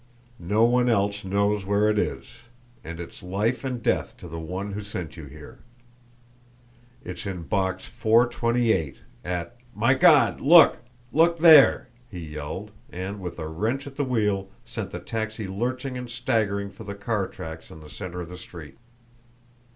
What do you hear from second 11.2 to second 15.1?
there!" he yelled, and, with a wrench at the wheel, sent the